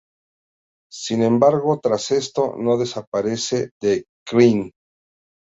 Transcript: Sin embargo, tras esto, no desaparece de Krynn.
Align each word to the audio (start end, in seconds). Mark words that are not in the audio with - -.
Sin 0.91 1.21
embargo, 1.21 1.79
tras 1.79 2.09
esto, 2.09 2.55
no 2.57 2.75
desaparece 2.79 3.69
de 3.79 4.05
Krynn. 4.27 4.71